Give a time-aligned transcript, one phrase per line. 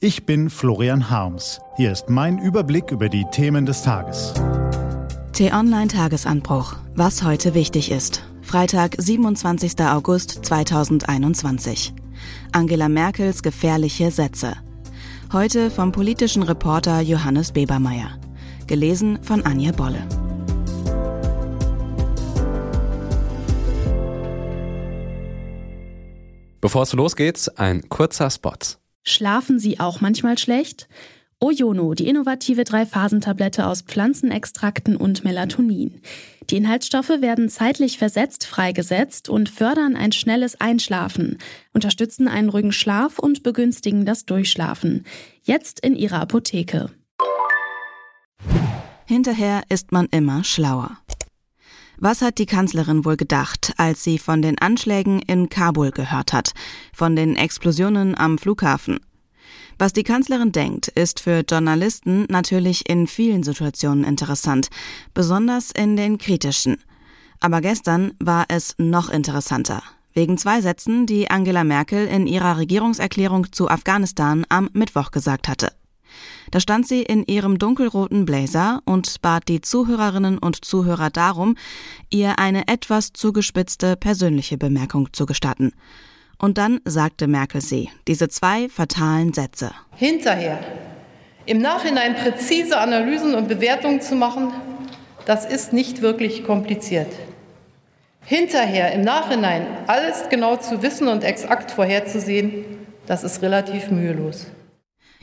[0.00, 1.60] Ich bin Florian Harms.
[1.76, 4.32] Hier ist mein Überblick über die Themen des Tages.
[5.32, 6.76] T-Online Tagesanbruch.
[6.94, 8.22] Was heute wichtig ist.
[8.40, 9.72] Freitag, 27.
[9.80, 11.94] August 2021.
[12.52, 14.52] Angela Merkels gefährliche Sätze.
[15.32, 18.20] Heute vom politischen Reporter Johannes Bebermeier.
[18.68, 20.06] Gelesen von Anja Bolle.
[26.60, 28.78] Bevor es losgeht, ein kurzer Spot.
[29.08, 30.86] Schlafen Sie auch manchmal schlecht?
[31.40, 36.02] Ojono, die innovative Drei-Phasen-Tablette aus Pflanzenextrakten und Melatonin.
[36.50, 41.38] Die Inhaltsstoffe werden zeitlich versetzt freigesetzt und fördern ein schnelles Einschlafen,
[41.72, 45.04] unterstützen einen ruhigen Schlaf und begünstigen das Durchschlafen.
[45.42, 46.90] Jetzt in Ihrer Apotheke.
[49.06, 50.98] Hinterher ist man immer schlauer.
[52.00, 56.52] Was hat die Kanzlerin wohl gedacht, als sie von den Anschlägen in Kabul gehört hat,
[56.92, 59.00] von den Explosionen am Flughafen?
[59.80, 64.68] Was die Kanzlerin denkt, ist für Journalisten natürlich in vielen Situationen interessant,
[65.12, 66.76] besonders in den kritischen.
[67.40, 69.82] Aber gestern war es noch interessanter.
[70.12, 75.72] Wegen zwei Sätzen, die Angela Merkel in ihrer Regierungserklärung zu Afghanistan am Mittwoch gesagt hatte.
[76.50, 81.56] Da stand sie in ihrem dunkelroten Blazer und bat die Zuhörerinnen und Zuhörer darum,
[82.10, 85.72] ihr eine etwas zugespitzte persönliche Bemerkung zu gestatten.
[86.38, 89.72] Und dann sagte Merkel sie, diese zwei fatalen Sätze.
[89.96, 90.60] Hinterher,
[91.46, 94.52] im Nachhinein präzise Analysen und Bewertungen zu machen,
[95.24, 97.12] das ist nicht wirklich kompliziert.
[98.24, 102.64] Hinterher, im Nachhinein, alles genau zu wissen und exakt vorherzusehen,
[103.06, 104.46] das ist relativ mühelos.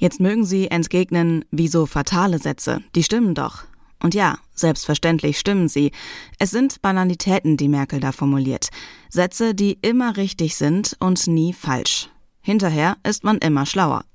[0.00, 2.82] Jetzt mögen Sie entgegnen, wieso fatale Sätze?
[2.94, 3.64] Die stimmen doch.
[4.02, 5.92] Und ja, selbstverständlich stimmen sie.
[6.38, 8.70] Es sind Banalitäten, die Merkel da formuliert.
[9.10, 12.08] Sätze, die immer richtig sind und nie falsch.
[12.40, 14.06] Hinterher ist man immer schlauer.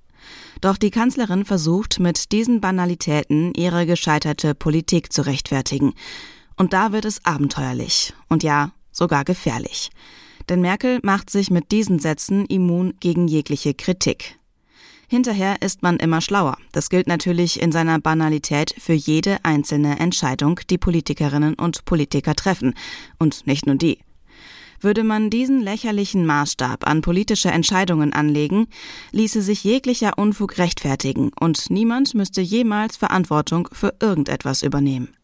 [0.60, 5.94] Doch die Kanzlerin versucht mit diesen Banalitäten ihre gescheiterte Politik zu rechtfertigen.
[6.58, 8.16] Und da wird es abenteuerlich.
[8.28, 9.92] Und ja, sogar gefährlich.
[10.50, 14.40] Denn Merkel macht sich mit diesen Sätzen immun gegen jegliche Kritik.
[15.08, 16.58] Hinterher ist man immer schlauer.
[16.72, 22.74] Das gilt natürlich in seiner Banalität für jede einzelne Entscheidung, die Politikerinnen und Politiker treffen.
[23.20, 24.00] Und nicht nur die.
[24.82, 28.68] Würde man diesen lächerlichen Maßstab an politische Entscheidungen anlegen,
[29.12, 35.16] ließe sich jeglicher Unfug rechtfertigen und niemand müsste jemals Verantwortung für irgendetwas übernehmen.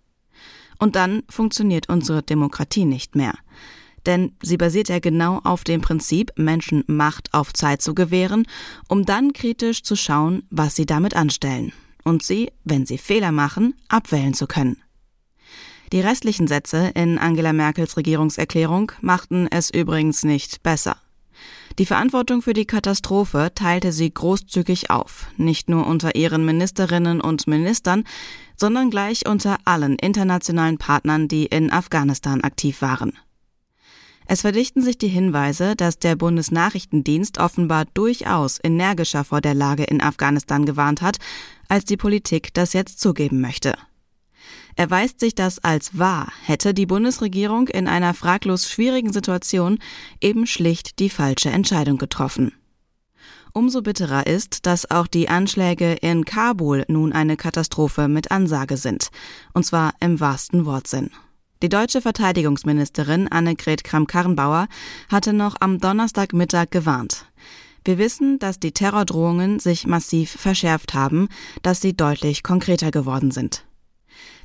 [0.80, 3.34] Und dann funktioniert unsere Demokratie nicht mehr
[4.06, 8.45] denn sie basiert ja genau auf dem Prinzip, Menschen Macht auf Zeit zu gewähren,
[8.88, 11.73] um dann kritisch zu schauen, was sie damit anstellen
[12.03, 14.78] und sie, wenn sie Fehler machen, abwählen zu können.
[15.91, 20.95] Die restlichen Sätze in Angela Merkels Regierungserklärung machten es übrigens nicht besser.
[21.79, 27.47] Die Verantwortung für die Katastrophe teilte sie großzügig auf, nicht nur unter ihren Ministerinnen und
[27.47, 28.03] Ministern,
[28.56, 33.13] sondern gleich unter allen internationalen Partnern, die in Afghanistan aktiv waren.
[34.34, 40.02] Es verdichten sich die Hinweise, dass der Bundesnachrichtendienst offenbar durchaus energischer vor der Lage in
[40.02, 41.18] Afghanistan gewarnt hat,
[41.68, 43.74] als die Politik das jetzt zugeben möchte.
[44.78, 49.80] Erweist sich das als wahr, hätte die Bundesregierung in einer fraglos schwierigen Situation
[50.22, 52.53] eben schlicht die falsche Entscheidung getroffen.
[53.52, 59.09] Umso bitterer ist, dass auch die Anschläge in Kabul nun eine Katastrophe mit Ansage sind,
[59.53, 61.09] und zwar im wahrsten Wortsinn.
[61.62, 64.68] Die deutsche Verteidigungsministerin Annegret Kramp-Karrenbauer
[65.10, 67.26] hatte noch am Donnerstagmittag gewarnt.
[67.86, 71.30] Wir wissen, dass die Terrordrohungen sich massiv verschärft haben,
[71.62, 73.64] dass sie deutlich konkreter geworden sind.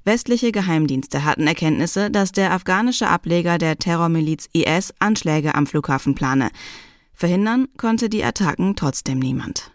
[0.05, 6.51] Westliche Geheimdienste hatten Erkenntnisse, dass der afghanische Ableger der Terrormiliz IS Anschläge am Flughafen plane.
[7.15, 9.73] Verhindern konnte die Attacken trotzdem niemand.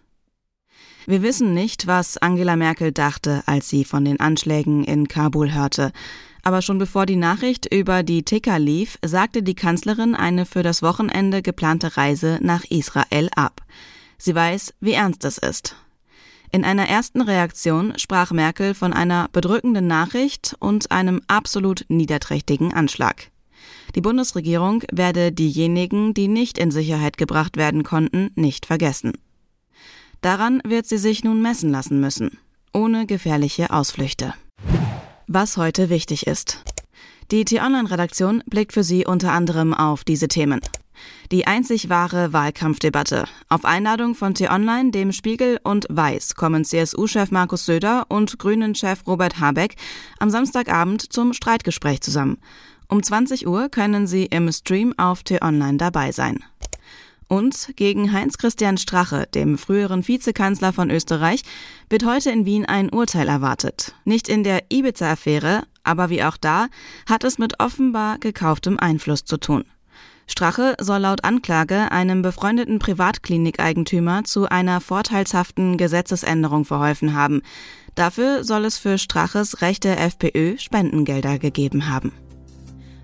[1.07, 5.91] Wir wissen nicht, was Angela Merkel dachte, als sie von den Anschlägen in Kabul hörte.
[6.43, 10.81] Aber schon bevor die Nachricht über die Ticker lief, sagte die Kanzlerin eine für das
[10.81, 13.61] Wochenende geplante Reise nach Israel ab.
[14.17, 15.75] Sie weiß, wie ernst es ist.
[16.51, 23.31] In einer ersten Reaktion sprach Merkel von einer bedrückenden Nachricht und einem absolut niederträchtigen Anschlag.
[23.95, 29.13] Die Bundesregierung werde diejenigen, die nicht in Sicherheit gebracht werden konnten, nicht vergessen.
[30.21, 32.37] Daran wird sie sich nun messen lassen müssen,
[32.73, 34.33] ohne gefährliche Ausflüchte.
[35.33, 36.61] Was heute wichtig ist.
[37.31, 40.59] Die T-Online-Redaktion blickt für Sie unter anderem auf diese Themen.
[41.31, 43.23] Die einzig wahre Wahlkampfdebatte.
[43.47, 49.39] Auf Einladung von T-Online, dem Spiegel und Weiß kommen CSU-Chef Markus Söder und Grünen-Chef Robert
[49.39, 49.77] Habeck
[50.19, 52.37] am Samstagabend zum Streitgespräch zusammen.
[52.89, 56.43] Um 20 Uhr können Sie im Stream auf T-Online dabei sein.
[57.31, 61.43] Und gegen Heinz-Christian Strache, dem früheren Vizekanzler von Österreich,
[61.89, 63.95] wird heute in Wien ein Urteil erwartet.
[64.03, 66.67] Nicht in der Ibiza-Affäre, aber wie auch da,
[67.07, 69.63] hat es mit offenbar gekauftem Einfluss zu tun.
[70.27, 77.43] Strache soll laut Anklage einem befreundeten Privatklinikeigentümer zu einer vorteilshaften Gesetzesänderung verholfen haben.
[77.95, 82.11] Dafür soll es für Straches rechte FPÖ Spendengelder gegeben haben.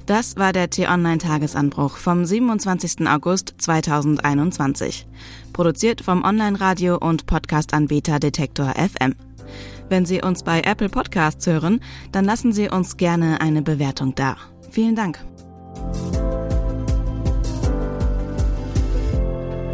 [0.08, 3.06] Das war der T-Online-Tagesanbruch vom 27.
[3.10, 5.06] August 2021.
[5.52, 9.16] Produziert vom Online-Radio- und Podcast-Anbieter Detektor FM.
[9.90, 11.82] Wenn Sie uns bei Apple Podcasts hören,
[12.14, 14.38] dann lassen Sie uns gerne eine Bewertung da.
[14.72, 15.20] Vielen Dank.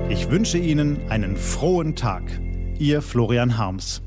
[0.09, 2.24] Ich wünsche Ihnen einen frohen Tag.
[2.80, 4.01] Ihr Florian Harms.